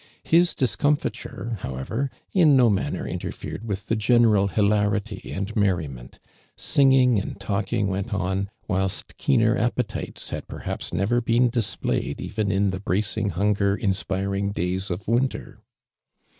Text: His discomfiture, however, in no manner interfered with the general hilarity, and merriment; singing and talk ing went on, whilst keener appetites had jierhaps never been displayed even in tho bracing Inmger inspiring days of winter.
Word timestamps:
His 0.23 0.55
discomfiture, 0.55 1.57
however, 1.59 2.09
in 2.31 2.57
no 2.57 2.71
manner 2.71 3.07
interfered 3.07 3.63
with 3.67 3.85
the 3.85 3.95
general 3.95 4.47
hilarity, 4.47 5.31
and 5.31 5.55
merriment; 5.55 6.17
singing 6.57 7.19
and 7.19 7.39
talk 7.39 7.71
ing 7.71 7.85
went 7.87 8.11
on, 8.11 8.49
whilst 8.67 9.15
keener 9.17 9.55
appetites 9.55 10.31
had 10.31 10.47
jierhaps 10.47 10.91
never 10.91 11.21
been 11.21 11.49
displayed 11.49 12.19
even 12.19 12.51
in 12.51 12.71
tho 12.71 12.79
bracing 12.79 13.29
Inmger 13.33 13.77
inspiring 13.79 14.51
days 14.53 14.89
of 14.89 15.07
winter. 15.07 15.59